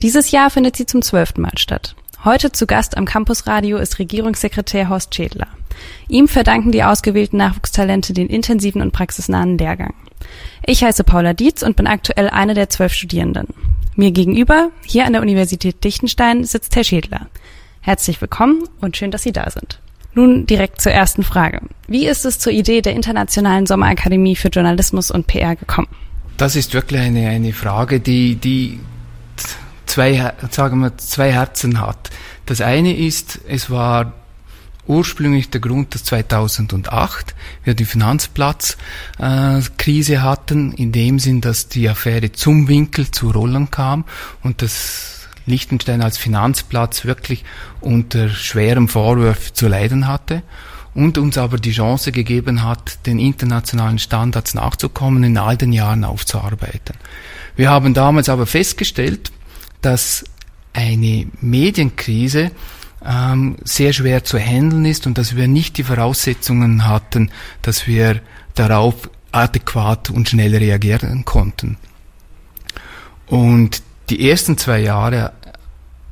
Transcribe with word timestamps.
Dieses 0.00 0.30
Jahr 0.30 0.48
findet 0.48 0.74
sie 0.74 0.86
zum 0.86 1.02
zwölften 1.02 1.42
Mal 1.42 1.58
statt. 1.58 1.94
Heute 2.24 2.50
zu 2.50 2.66
Gast 2.66 2.96
am 2.96 3.04
Campusradio 3.04 3.76
ist 3.76 3.98
Regierungssekretär 3.98 4.88
Horst 4.88 5.14
Schädler. 5.14 5.48
Ihm 6.08 6.28
verdanken 6.28 6.72
die 6.72 6.82
ausgewählten 6.82 7.36
Nachwuchstalente 7.36 8.14
den 8.14 8.28
intensiven 8.28 8.80
und 8.80 8.92
praxisnahen 8.92 9.58
Lehrgang. 9.58 9.92
Ich 10.64 10.82
heiße 10.82 11.04
Paula 11.04 11.34
Dietz 11.34 11.62
und 11.62 11.76
bin 11.76 11.86
aktuell 11.86 12.30
eine 12.30 12.54
der 12.54 12.70
zwölf 12.70 12.94
Studierenden. 12.94 13.48
Mir 13.96 14.12
gegenüber, 14.12 14.70
hier 14.86 15.04
an 15.04 15.12
der 15.12 15.20
Universität 15.20 15.84
Dichtenstein, 15.84 16.44
sitzt 16.44 16.74
Herr 16.74 16.84
Schädler. 16.84 17.28
Herzlich 17.82 18.18
willkommen 18.22 18.66
und 18.80 18.96
schön, 18.96 19.10
dass 19.10 19.24
Sie 19.24 19.32
da 19.32 19.50
sind. 19.50 19.78
Nun 20.16 20.46
direkt 20.46 20.80
zur 20.80 20.92
ersten 20.92 21.22
Frage. 21.22 21.60
Wie 21.88 22.06
ist 22.06 22.24
es 22.24 22.38
zur 22.38 22.50
Idee 22.50 22.80
der 22.80 22.94
Internationalen 22.94 23.66
Sommerakademie 23.66 24.34
für 24.34 24.48
Journalismus 24.48 25.10
und 25.10 25.26
PR 25.26 25.56
gekommen? 25.56 25.88
Das 26.38 26.56
ist 26.56 26.72
wirklich 26.72 27.02
eine, 27.02 27.28
eine 27.28 27.52
Frage, 27.52 28.00
die, 28.00 28.36
die 28.36 28.80
zwei, 29.84 30.32
sagen 30.50 30.80
wir, 30.80 30.96
zwei 30.96 31.32
Herzen 31.32 31.82
hat. 31.82 32.08
Das 32.46 32.62
eine 32.62 32.96
ist, 32.96 33.40
es 33.46 33.68
war 33.68 34.14
ursprünglich 34.86 35.50
der 35.50 35.60
Grund, 35.60 35.94
dass 35.94 36.04
2008 36.04 37.34
wir 37.64 37.74
die 37.74 37.84
Finanzplatzkrise 37.84 40.22
hatten, 40.22 40.72
in 40.72 40.92
dem 40.92 41.18
Sinn, 41.18 41.42
dass 41.42 41.68
die 41.68 41.90
Affäre 41.90 42.32
zum 42.32 42.68
Winkel 42.68 43.10
zu 43.10 43.30
Rollen 43.30 43.70
kam 43.70 44.06
und 44.42 44.62
das 44.62 45.15
Liechtenstein 45.46 46.02
als 46.02 46.18
Finanzplatz 46.18 47.04
wirklich 47.04 47.44
unter 47.80 48.28
schwerem 48.28 48.88
Vorwurf 48.88 49.52
zu 49.52 49.68
leiden 49.68 50.06
hatte 50.06 50.42
und 50.94 51.18
uns 51.18 51.38
aber 51.38 51.58
die 51.58 51.72
Chance 51.72 52.10
gegeben 52.10 52.64
hat, 52.64 53.06
den 53.06 53.18
internationalen 53.18 53.98
Standards 53.98 54.54
nachzukommen, 54.54 55.24
in 55.24 55.38
all 55.38 55.56
den 55.56 55.72
Jahren 55.72 56.04
aufzuarbeiten. 56.04 56.96
Wir 57.54 57.70
haben 57.70 57.94
damals 57.94 58.28
aber 58.28 58.46
festgestellt, 58.46 59.30
dass 59.82 60.24
eine 60.72 61.26
Medienkrise 61.40 62.50
ähm, 63.04 63.56
sehr 63.62 63.92
schwer 63.92 64.24
zu 64.24 64.38
handeln 64.38 64.84
ist 64.84 65.06
und 65.06 65.18
dass 65.18 65.36
wir 65.36 65.48
nicht 65.48 65.78
die 65.78 65.84
Voraussetzungen 65.84 66.86
hatten, 66.86 67.30
dass 67.62 67.86
wir 67.86 68.20
darauf 68.54 69.10
adäquat 69.32 70.10
und 70.10 70.28
schnell 70.28 70.56
reagieren 70.56 71.24
konnten. 71.24 71.76
Und 73.26 73.82
die 74.10 74.28
ersten 74.30 74.56
zwei 74.58 74.80
Jahre 74.80 75.32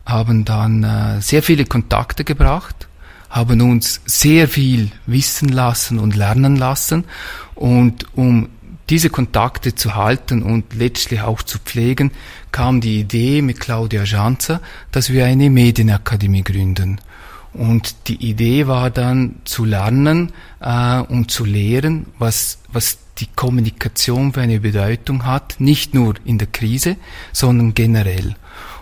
haben 0.06 0.44
dann 0.44 0.82
äh, 0.84 1.20
sehr 1.20 1.42
viele 1.42 1.64
Kontakte 1.64 2.24
gebracht, 2.24 2.88
haben 3.30 3.60
uns 3.60 4.00
sehr 4.04 4.48
viel 4.48 4.90
wissen 5.06 5.48
lassen 5.48 5.98
und 5.98 6.14
lernen 6.14 6.56
lassen. 6.56 7.04
Und 7.54 8.06
um 8.16 8.48
diese 8.90 9.10
Kontakte 9.10 9.74
zu 9.74 9.94
halten 9.94 10.42
und 10.42 10.74
letztlich 10.74 11.22
auch 11.22 11.42
zu 11.42 11.58
pflegen, 11.58 12.10
kam 12.52 12.80
die 12.80 13.00
Idee 13.00 13.42
mit 13.42 13.60
Claudia 13.60 14.04
Schanzer, 14.04 14.60
dass 14.92 15.10
wir 15.10 15.24
eine 15.24 15.50
Medienakademie 15.50 16.44
gründen. 16.44 17.00
Und 17.54 18.08
die 18.08 18.16
Idee 18.28 18.66
war 18.66 18.90
dann 18.90 19.36
zu 19.44 19.64
lernen 19.64 20.32
äh, 20.60 20.98
und 20.98 21.30
zu 21.30 21.44
lehren, 21.44 22.06
was, 22.18 22.58
was 22.72 22.98
die 23.18 23.28
Kommunikation 23.28 24.32
für 24.32 24.40
eine 24.40 24.60
Bedeutung 24.60 25.24
hat, 25.24 25.56
nicht 25.60 25.94
nur 25.94 26.14
in 26.24 26.38
der 26.38 26.48
Krise, 26.48 26.96
sondern 27.32 27.72
generell. 27.74 28.34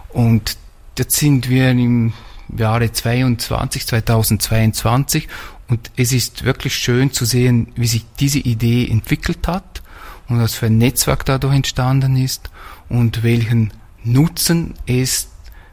Und 0.08 0.56
jetzt 0.98 1.16
sind 1.16 1.50
wir 1.50 1.70
im 1.70 2.14
Jahre 2.56 2.90
22, 2.90 3.86
2022 3.86 5.28
und 5.68 5.90
es 5.96 6.12
ist 6.12 6.44
wirklich 6.44 6.74
schön 6.74 7.12
zu 7.12 7.24
sehen, 7.24 7.72
wie 7.76 7.86
sich 7.86 8.04
diese 8.20 8.38
Idee 8.38 8.88
entwickelt 8.88 9.46
hat 9.48 9.82
und 10.28 10.40
was 10.40 10.54
für 10.54 10.66
ein 10.66 10.78
Netzwerk 10.78 11.24
dadurch 11.24 11.54
entstanden 11.54 12.16
ist 12.16 12.50
und 12.88 13.22
welchen 13.22 13.72
Nutzen 14.04 14.74
es 14.86 15.28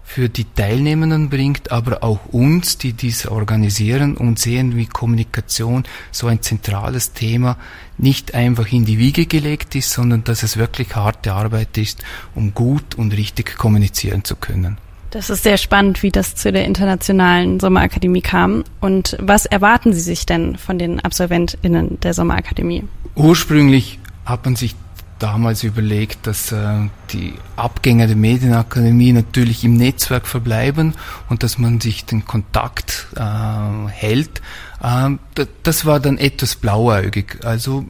für 0.09 0.27
die 0.27 0.45
Teilnehmenden 0.45 1.29
bringt, 1.29 1.71
aber 1.71 2.03
auch 2.03 2.25
uns, 2.31 2.79
die 2.79 2.93
dies 2.93 3.27
organisieren 3.27 4.17
und 4.17 4.39
sehen, 4.39 4.75
wie 4.75 4.87
Kommunikation 4.87 5.83
so 6.11 6.25
ein 6.25 6.41
zentrales 6.41 7.13
Thema 7.13 7.57
nicht 7.99 8.33
einfach 8.33 8.71
in 8.71 8.85
die 8.85 8.97
Wiege 8.97 9.27
gelegt 9.27 9.75
ist, 9.75 9.91
sondern 9.91 10.23
dass 10.23 10.41
es 10.41 10.57
wirklich 10.57 10.95
harte 10.95 11.33
Arbeit 11.33 11.77
ist, 11.77 12.03
um 12.33 12.55
gut 12.55 12.95
und 12.95 13.15
richtig 13.15 13.55
kommunizieren 13.55 14.23
zu 14.23 14.35
können. 14.35 14.79
Das 15.11 15.29
ist 15.29 15.43
sehr 15.43 15.57
spannend, 15.57 16.01
wie 16.01 16.09
das 16.09 16.33
zu 16.33 16.51
der 16.51 16.65
internationalen 16.65 17.59
Sommerakademie 17.59 18.21
kam. 18.21 18.63
Und 18.81 19.15
was 19.21 19.45
erwarten 19.45 19.93
Sie 19.93 20.01
sich 20.01 20.25
denn 20.25 20.57
von 20.57 20.79
den 20.79 20.99
AbsolventInnen 20.99 21.99
der 21.99 22.15
Sommerakademie? 22.15 22.83
Ursprünglich 23.13 23.99
hat 24.25 24.43
man 24.45 24.55
sich 24.55 24.75
damals 25.19 25.63
überlegt, 25.63 26.25
dass 26.25 26.51
äh, 26.51 26.87
die 27.11 27.33
Abgänger 27.55 28.07
der 28.07 28.15
Medienakademie 28.15 29.13
natürlich 29.13 29.63
im 29.63 29.75
Netzwerk 29.75 30.27
verbleiben 30.27 30.95
und 31.29 31.43
dass 31.43 31.57
man 31.57 31.79
sich 31.81 32.05
den 32.05 32.25
Kontakt 32.25 33.07
äh, 33.15 33.89
hält. 33.89 34.41
Ähm, 34.83 35.19
das 35.63 35.85
war 35.85 35.99
dann 35.99 36.17
etwas 36.17 36.55
blauäugig. 36.55 37.39
Also 37.43 37.85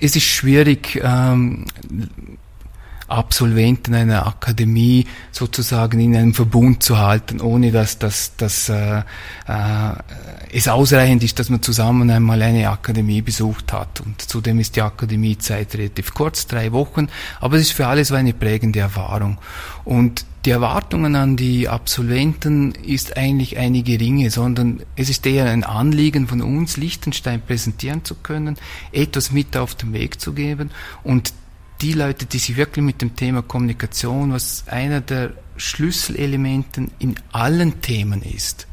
es 0.00 0.16
ist 0.16 0.24
schwierig, 0.24 1.00
ähm, 1.02 1.66
Absolventen 3.12 3.94
einer 3.94 4.26
Akademie 4.26 5.06
sozusagen 5.30 6.00
in 6.00 6.16
einem 6.16 6.34
Verbund 6.34 6.82
zu 6.82 6.98
halten, 6.98 7.40
ohne 7.40 7.70
dass, 7.70 7.98
dass, 7.98 8.36
dass 8.36 8.68
äh, 8.68 8.98
äh, 8.98 9.02
es 10.52 10.68
ausreichend 10.68 11.22
ist, 11.22 11.38
dass 11.38 11.50
man 11.50 11.62
zusammen 11.62 12.10
einmal 12.10 12.42
eine 12.42 12.68
Akademie 12.70 13.22
besucht 13.22 13.72
hat. 13.72 14.00
Und 14.00 14.20
zudem 14.20 14.58
ist 14.58 14.76
die 14.76 14.82
Akademiezeit 14.82 15.74
relativ 15.74 16.14
kurz, 16.14 16.46
drei 16.46 16.72
Wochen, 16.72 17.08
aber 17.40 17.56
es 17.56 17.62
ist 17.62 17.72
für 17.72 17.86
alle 17.86 18.04
so 18.04 18.14
eine 18.14 18.32
prägende 18.32 18.80
Erfahrung. 18.80 19.38
Und 19.84 20.24
die 20.44 20.50
Erwartungen 20.50 21.14
an 21.14 21.36
die 21.36 21.68
Absolventen 21.68 22.72
ist 22.72 23.16
eigentlich 23.16 23.58
eine 23.58 23.82
geringe, 23.82 24.28
sondern 24.30 24.82
es 24.96 25.08
ist 25.08 25.24
eher 25.24 25.46
ein 25.46 25.62
Anliegen 25.62 26.26
von 26.26 26.42
uns, 26.42 26.76
Liechtenstein 26.76 27.40
präsentieren 27.40 28.04
zu 28.04 28.16
können, 28.16 28.56
etwas 28.90 29.30
mit 29.30 29.56
auf 29.56 29.76
den 29.76 29.92
Weg 29.92 30.20
zu 30.20 30.32
geben 30.32 30.70
und 31.04 31.32
die 31.82 31.92
Leute, 31.92 32.26
die 32.26 32.38
sich 32.38 32.56
wirklich 32.56 32.84
mit 32.84 33.02
dem 33.02 33.16
Thema 33.16 33.42
Kommunikation, 33.42 34.32
was 34.32 34.64
einer 34.68 35.00
der 35.00 35.32
Schlüsselelementen 35.56 36.92
in 37.00 37.16
allen 37.32 37.80
Themen 37.80 38.22
ist, 38.22 38.68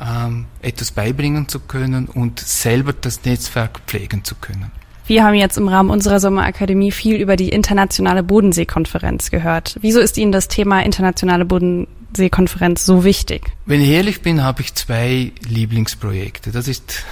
ähm, 0.00 0.46
etwas 0.62 0.90
beibringen 0.90 1.48
zu 1.48 1.60
können 1.60 2.06
und 2.06 2.40
selber 2.40 2.92
das 2.92 3.24
Netzwerk 3.24 3.80
pflegen 3.86 4.24
zu 4.24 4.34
können. 4.34 4.70
Wir 5.06 5.24
haben 5.24 5.34
jetzt 5.34 5.56
im 5.56 5.68
Rahmen 5.68 5.90
unserer 5.90 6.20
Sommerakademie 6.20 6.90
viel 6.90 7.16
über 7.16 7.36
die 7.36 7.48
internationale 7.48 8.22
Bodenseekonferenz 8.22 9.30
gehört. 9.30 9.76
Wieso 9.80 10.00
ist 10.00 10.18
Ihnen 10.18 10.32
das 10.32 10.48
Thema 10.48 10.82
internationale 10.82 11.46
Bodenseekonferenz 11.46 12.84
so 12.84 13.04
wichtig? 13.04 13.52
Wenn 13.64 13.80
ich 13.80 13.88
ehrlich 13.88 14.20
bin, 14.20 14.42
habe 14.42 14.60
ich 14.60 14.74
zwei 14.74 15.32
Lieblingsprojekte. 15.48 16.50
Das 16.50 16.68
ist 16.68 17.04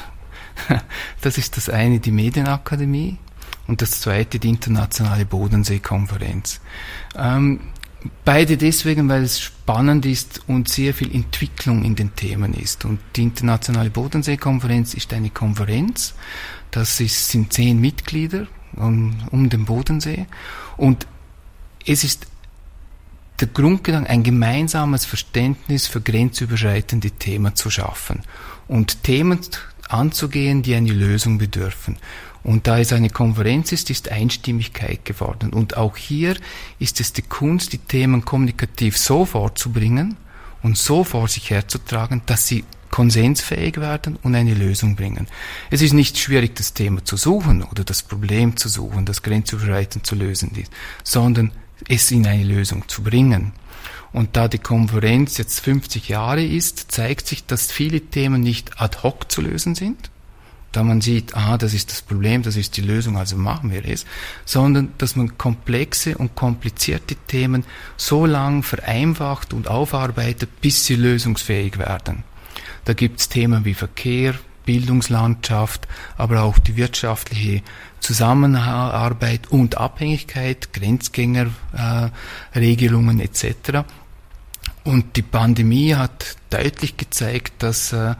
das 1.20 1.38
ist 1.38 1.56
das 1.56 1.68
eine 1.68 2.00
die 2.00 2.10
Medienakademie 2.10 3.18
und 3.66 3.82
das 3.82 4.00
zweite 4.00 4.38
die 4.38 4.48
internationale 4.48 5.24
Bodenseekonferenz. 5.24 6.60
Ähm, 7.16 7.60
beide 8.24 8.56
deswegen, 8.56 9.08
weil 9.08 9.24
es 9.24 9.40
spannend 9.40 10.06
ist 10.06 10.42
und 10.46 10.68
sehr 10.68 10.94
viel 10.94 11.14
Entwicklung 11.14 11.84
in 11.84 11.96
den 11.96 12.14
Themen 12.14 12.54
ist. 12.54 12.84
Und 12.84 13.00
die 13.16 13.22
internationale 13.22 13.90
Bodenseekonferenz 13.90 14.94
ist 14.94 15.12
eine 15.12 15.30
Konferenz, 15.30 16.14
das 16.70 17.00
ist, 17.00 17.28
sind 17.28 17.52
zehn 17.52 17.80
Mitglieder 17.80 18.46
um, 18.74 19.16
um 19.30 19.48
den 19.48 19.64
Bodensee 19.64 20.26
und 20.76 21.06
es 21.86 22.04
ist 22.04 22.26
der 23.40 23.48
Grundgedanke, 23.48 24.10
ein 24.10 24.22
gemeinsames 24.22 25.04
Verständnis 25.04 25.86
für 25.86 26.00
grenzüberschreitende 26.00 27.10
Themen 27.12 27.54
zu 27.54 27.70
schaffen 27.70 28.22
und 28.66 29.02
Themen 29.02 29.40
anzugehen, 29.88 30.62
die 30.62 30.74
eine 30.74 30.92
Lösung 30.92 31.38
bedürfen. 31.38 31.96
Und 32.42 32.66
da 32.66 32.78
es 32.78 32.92
eine 32.92 33.10
Konferenz 33.10 33.72
ist, 33.72 33.90
ist 33.90 34.10
Einstimmigkeit 34.10 35.04
geworden. 35.04 35.52
Und 35.52 35.76
auch 35.76 35.96
hier 35.96 36.36
ist 36.78 37.00
es 37.00 37.12
die 37.12 37.22
Kunst, 37.22 37.72
die 37.72 37.78
Themen 37.78 38.24
kommunikativ 38.24 38.96
so 38.96 39.24
vorzubringen 39.24 40.16
und 40.62 40.78
so 40.78 41.02
vor 41.02 41.28
sich 41.28 41.50
herzutragen, 41.50 42.22
dass 42.26 42.46
sie 42.46 42.64
konsensfähig 42.90 43.78
werden 43.78 44.16
und 44.22 44.34
eine 44.34 44.54
Lösung 44.54 44.96
bringen. 44.96 45.26
Es 45.70 45.82
ist 45.82 45.92
nicht 45.92 46.18
schwierig, 46.18 46.54
das 46.54 46.72
Thema 46.72 47.04
zu 47.04 47.16
suchen 47.16 47.62
oder 47.62 47.84
das 47.84 48.02
Problem 48.02 48.56
zu 48.56 48.68
suchen, 48.68 49.04
das 49.04 49.22
grenzüberschreitend 49.22 50.06
zu 50.06 50.14
lösen 50.14 50.52
ist, 50.54 50.72
sondern 51.02 51.50
es 51.88 52.10
in 52.10 52.26
eine 52.26 52.44
Lösung 52.44 52.88
zu 52.88 53.02
bringen. 53.02 53.52
Und 54.16 54.34
da 54.34 54.48
die 54.48 54.58
Konferenz 54.58 55.36
jetzt 55.36 55.60
50 55.60 56.08
Jahre 56.08 56.42
ist, 56.42 56.90
zeigt 56.90 57.26
sich, 57.26 57.44
dass 57.44 57.70
viele 57.70 58.00
Themen 58.00 58.40
nicht 58.40 58.80
ad 58.80 59.02
hoc 59.02 59.30
zu 59.30 59.42
lösen 59.42 59.74
sind, 59.74 60.10
da 60.72 60.82
man 60.82 61.02
sieht, 61.02 61.36
ah, 61.36 61.58
das 61.58 61.74
ist 61.74 61.90
das 61.90 62.00
Problem, 62.00 62.42
das 62.42 62.56
ist 62.56 62.78
die 62.78 62.80
Lösung, 62.80 63.18
also 63.18 63.36
machen 63.36 63.70
wir 63.70 63.84
es, 63.84 64.06
sondern 64.46 64.94
dass 64.96 65.16
man 65.16 65.36
komplexe 65.36 66.16
und 66.16 66.34
komplizierte 66.34 67.14
Themen 67.14 67.64
so 67.98 68.24
lang 68.24 68.62
vereinfacht 68.62 69.52
und 69.52 69.68
aufarbeitet, 69.68 70.62
bis 70.62 70.86
sie 70.86 70.96
lösungsfähig 70.96 71.76
werden. 71.76 72.24
Da 72.86 72.94
gibt 72.94 73.20
es 73.20 73.28
Themen 73.28 73.66
wie 73.66 73.74
Verkehr, 73.74 74.34
Bildungslandschaft, 74.64 75.86
aber 76.16 76.40
auch 76.40 76.58
die 76.58 76.76
wirtschaftliche 76.76 77.60
Zusammenarbeit 78.00 79.48
und 79.50 79.76
Abhängigkeit, 79.76 80.72
Grenzgängerregelungen 80.72 83.20
äh, 83.20 83.24
etc. 83.24 83.84
Und 84.86 85.16
die 85.16 85.22
Pandemie 85.22 85.96
hat 85.96 86.36
deutlich 86.50 86.96
gezeigt, 86.96 87.64
dass 87.64 87.92
äh, 87.92 88.14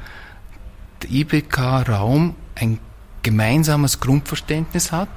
der 1.00 1.10
IBK-Raum 1.10 2.34
ein 2.56 2.80
gemeinsames 3.22 4.00
Grundverständnis 4.00 4.90
hat, 4.90 5.08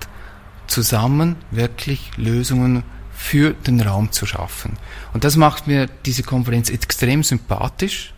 zusammen 0.67 1.37
wirklich 1.49 2.11
Lösungen 2.17 2.83
für 3.11 3.53
den 3.53 3.81
Raum 3.81 4.11
zu 4.11 4.27
schaffen. 4.27 4.77
Und 5.11 5.23
das 5.23 5.37
macht 5.37 5.65
mir 5.65 5.87
diese 6.05 6.21
Konferenz 6.21 6.69
extrem 6.69 7.23
sympathisch 7.23 8.13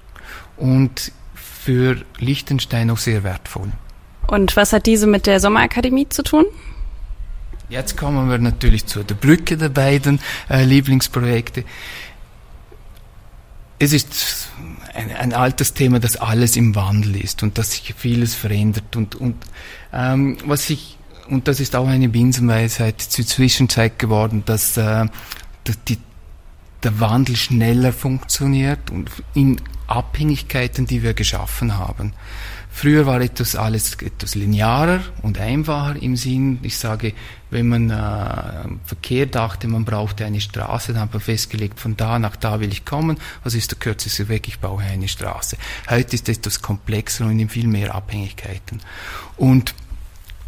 und 0.57 1.13
für 1.33 2.01
Liechtenstein 2.19 2.89
auch 2.89 2.97
sehr 2.97 3.23
wertvoll. 3.23 3.71
Und 4.27 4.57
was 4.57 4.73
hat 4.73 4.85
diese 4.85 5.07
mit 5.07 5.25
der 5.25 5.39
Sommerakademie 5.39 6.09
zu 6.09 6.23
tun? 6.23 6.45
Jetzt 7.69 7.95
kommen 7.95 8.29
wir 8.29 8.37
natürlich 8.37 8.85
zu 8.87 9.01
der 9.03 9.15
Brücke 9.15 9.55
der 9.55 9.69
beiden 9.69 10.19
äh, 10.49 10.65
Lieblingsprojekte. 10.65 11.63
Es 13.81 13.93
ist 13.93 14.49
ein, 14.93 15.11
ein, 15.11 15.33
altes 15.33 15.73
Thema, 15.73 15.99
dass 15.99 16.15
alles 16.15 16.55
im 16.55 16.75
Wandel 16.75 17.15
ist 17.15 17.41
und 17.41 17.57
dass 17.57 17.71
sich 17.71 17.95
vieles 17.97 18.35
verändert 18.35 18.95
und, 18.95 19.15
und 19.15 19.35
ähm, 19.91 20.37
was 20.45 20.67
sich 20.67 20.99
und 21.29 21.47
das 21.47 21.59
ist 21.59 21.75
auch 21.75 21.87
eine 21.87 22.09
Binsenweisheit 22.09 23.01
zur 23.01 23.25
Zwischenzeit 23.25 23.97
geworden, 23.97 24.43
dass, 24.45 24.77
äh, 24.77 25.07
dass 25.63 25.83
die, 25.87 25.97
der 26.83 26.99
Wandel 26.99 27.35
schneller 27.35 27.91
funktioniert 27.91 28.91
und 28.91 29.09
in 29.33 29.59
Abhängigkeiten, 29.87 30.85
die 30.85 31.01
wir 31.01 31.15
geschaffen 31.15 31.77
haben. 31.77 32.13
Früher 32.73 33.05
war 33.05 33.21
etwas 33.21 33.55
alles 33.55 33.95
etwas 33.95 34.33
linearer 34.33 35.01
und 35.21 35.37
einfacher 35.39 36.01
im 36.01 36.15
Sinn, 36.15 36.59
ich 36.63 36.77
sage, 36.77 37.13
wenn 37.49 37.67
man 37.67 37.89
äh, 37.89 38.85
Verkehr 38.85 39.25
dachte, 39.25 39.67
man 39.67 39.83
brauchte 39.83 40.25
eine 40.25 40.39
Straße, 40.39 40.93
dann 40.93 41.01
hat 41.01 41.13
man 41.13 41.21
festgelegt, 41.21 41.79
von 41.79 41.97
da 41.97 42.17
nach 42.17 42.37
da 42.37 42.61
will 42.61 42.71
ich 42.71 42.85
kommen, 42.85 43.17
was 43.43 43.55
ist 43.55 43.71
der 43.71 43.77
kürzeste 43.77 44.29
Weg, 44.29 44.47
ich 44.47 44.59
baue 44.59 44.81
eine 44.81 45.09
Straße. 45.09 45.57
Heute 45.89 46.15
ist 46.15 46.29
es 46.29 46.37
etwas 46.37 46.61
komplexer 46.61 47.25
und 47.25 47.37
in 47.39 47.49
viel 47.49 47.67
mehr 47.67 47.93
Abhängigkeiten. 47.93 48.79
Und 49.35 49.75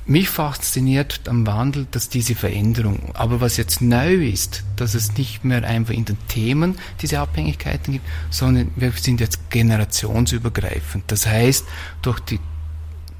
mich 0.06 0.30
fasziniert 0.30 1.22
am 1.28 1.48
Wandel, 1.48 1.88
dass 1.90 2.10
diese 2.10 2.36
Veränderung, 2.36 3.12
aber 3.14 3.40
was 3.40 3.58
jetzt 3.58 3.82
neu 3.82 4.16
ist, 4.16 4.64
dass 4.76 4.96
es 4.96 5.18
nicht 5.18 5.46
mehr 5.46 5.64
einfach 5.64 5.94
in 5.94 6.06
den 6.06 6.18
Themen 6.28 6.76
diese 7.02 7.20
Abhängigkeiten 7.20 7.94
gibt, 7.94 8.06
sondern 8.30 8.72
wir 8.76 8.92
sind 8.92 9.22
jetzt 9.22 9.50
generationsübergreifend. 9.50 11.06
Das 11.08 11.26
heißt, 11.26 11.66
durch 12.02 12.20
die 12.20 12.40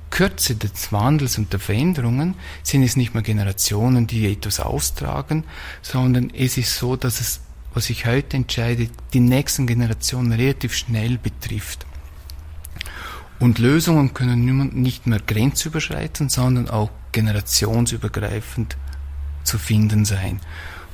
Kürze 0.09 0.56
des 0.56 0.91
Wandels 0.91 1.38
und 1.38 1.53
der 1.53 1.59
Veränderungen 1.59 2.35
sind 2.62 2.83
es 2.83 2.95
nicht 2.95 3.13
mehr 3.13 3.24
Generationen, 3.24 4.06
die 4.06 4.31
etwas 4.31 4.59
austragen, 4.59 5.45
sondern 5.81 6.29
es 6.31 6.57
ist 6.57 6.77
so, 6.77 6.95
dass 6.95 7.19
es, 7.19 7.39
was 7.74 7.89
ich 7.89 8.06
heute 8.06 8.38
entscheide, 8.38 8.89
die 9.13 9.19
nächsten 9.21 9.65
Generationen 9.65 10.33
relativ 10.33 10.75
schnell 10.75 11.18
betrifft. 11.18 11.88
Und 13.39 13.59
Lösungen 13.59 14.13
können 14.13 14.45
nicht 14.74 15.07
mehr 15.07 15.19
grenzüberschreitend, 15.19 16.31
sondern 16.31 16.69
auch 16.69 16.91
generationsübergreifend 17.12 18.77
zu 19.44 19.57
finden 19.57 20.06
sein. 20.06 20.39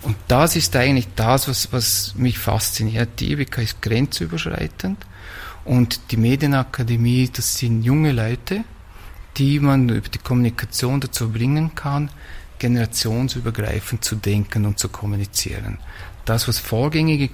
Und 0.01 0.15
das 0.27 0.55
ist 0.55 0.75
eigentlich 0.75 1.07
das, 1.15 1.47
was, 1.47 1.71
was 1.73 2.15
mich 2.15 2.39
fasziniert. 2.39 3.19
Die 3.19 3.33
EWK 3.33 3.57
ist 3.59 3.81
grenzüberschreitend 3.81 5.05
und 5.65 6.11
die 6.11 6.17
Medienakademie, 6.17 7.29
das 7.31 7.57
sind 7.57 7.83
junge 7.83 8.11
Leute, 8.11 8.63
die 9.37 9.59
man 9.59 9.89
über 9.89 10.09
die 10.09 10.17
Kommunikation 10.17 11.01
dazu 11.01 11.31
bringen 11.31 11.75
kann, 11.75 12.09
generationsübergreifend 12.59 14.03
zu 14.03 14.15
denken 14.15 14.65
und 14.65 14.79
zu 14.79 14.89
kommunizieren. 14.89 15.79
Das, 16.25 16.47
was 16.47 16.59
vorgängige 16.59 17.27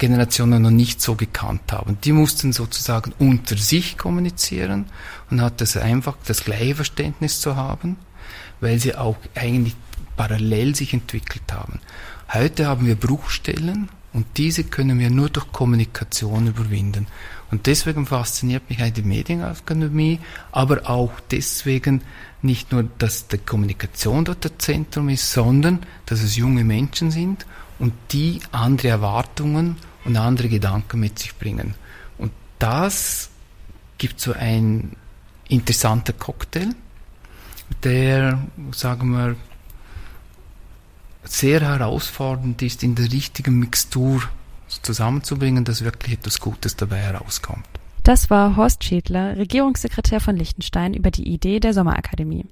Generationen 0.00 0.62
noch 0.62 0.70
nicht 0.70 1.00
so 1.00 1.14
gekannt 1.14 1.72
haben. 1.72 1.98
Die 2.02 2.12
mussten 2.12 2.52
sozusagen 2.52 3.12
unter 3.18 3.56
sich 3.56 3.98
kommunizieren 3.98 4.86
und 5.30 5.42
hat 5.42 5.60
das 5.60 5.76
einfach 5.76 6.16
das 6.26 6.42
gleiche 6.42 6.74
Verständnis 6.74 7.40
zu 7.40 7.54
haben, 7.54 7.96
weil 8.60 8.80
sie 8.80 8.96
auch 8.96 9.16
eigentlich 9.34 9.76
parallel 10.16 10.74
sich 10.74 10.94
entwickelt 10.94 11.52
haben. 11.52 11.80
Heute 12.32 12.66
haben 12.66 12.86
wir 12.86 12.94
Bruchstellen 12.94 13.90
und 14.12 14.26
diese 14.38 14.64
können 14.64 14.98
wir 14.98 15.10
nur 15.10 15.28
durch 15.28 15.52
Kommunikation 15.52 16.48
überwinden. 16.48 17.06
Und 17.50 17.66
deswegen 17.66 18.06
fasziniert 18.06 18.70
mich 18.70 18.78
die 18.92 19.02
Medienakademie, 19.02 20.18
aber 20.50 20.88
auch 20.88 21.12
deswegen 21.30 22.02
nicht 22.42 22.72
nur, 22.72 22.84
dass 22.98 23.28
die 23.28 23.38
Kommunikation 23.38 24.24
dort 24.24 24.44
das 24.44 24.52
Zentrum 24.58 25.10
ist, 25.10 25.30
sondern 25.30 25.80
dass 26.06 26.22
es 26.22 26.36
junge 26.36 26.64
Menschen 26.64 27.10
sind 27.10 27.44
und 27.78 27.92
die 28.12 28.40
andere 28.50 28.88
Erwartungen 28.88 29.76
und 30.04 30.16
andere 30.16 30.48
Gedanken 30.48 31.00
mit 31.00 31.18
sich 31.18 31.36
bringen. 31.36 31.74
Und 32.18 32.32
das 32.58 33.30
gibt 33.98 34.20
so 34.20 34.32
ein 34.32 34.96
interessanter 35.48 36.12
Cocktail, 36.12 36.74
der, 37.82 38.38
sagen 38.72 39.12
wir, 39.12 39.36
sehr 41.24 41.60
herausfordernd 41.60 42.62
ist, 42.62 42.82
in 42.82 42.94
der 42.94 43.12
richtigen 43.12 43.58
Mixtur 43.58 44.22
zusammenzubringen, 44.68 45.64
dass 45.64 45.84
wirklich 45.84 46.14
etwas 46.14 46.40
Gutes 46.40 46.76
dabei 46.76 46.98
herauskommt. 46.98 47.66
Das 48.02 48.30
war 48.30 48.56
Horst 48.56 48.82
Schädler, 48.84 49.36
Regierungssekretär 49.36 50.20
von 50.20 50.36
Liechtenstein, 50.36 50.94
über 50.94 51.10
die 51.10 51.28
Idee 51.28 51.60
der 51.60 51.74
Sommerakademie. 51.74 52.46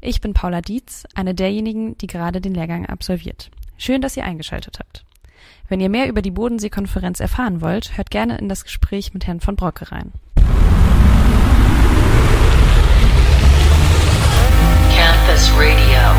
Ich 0.00 0.20
bin 0.20 0.34
Paula 0.34 0.60
Dietz, 0.60 1.04
eine 1.14 1.34
derjenigen, 1.34 1.96
die 1.98 2.06
gerade 2.06 2.40
den 2.40 2.54
Lehrgang 2.54 2.86
absolviert. 2.86 3.50
Schön, 3.76 4.00
dass 4.00 4.16
ihr 4.16 4.24
eingeschaltet 4.24 4.78
habt. 4.80 5.04
Wenn 5.68 5.80
ihr 5.80 5.88
mehr 5.88 6.08
über 6.08 6.22
die 6.22 6.30
Bodensee-Konferenz 6.30 7.20
erfahren 7.20 7.60
wollt, 7.60 7.96
hört 7.96 8.10
gerne 8.10 8.38
in 8.38 8.48
das 8.48 8.64
Gespräch 8.64 9.12
mit 9.14 9.26
Herrn 9.26 9.40
von 9.40 9.56
Brocke 9.56 9.92
rein. 9.92 10.12
Campus 14.94 15.50
Radio. 15.56 16.17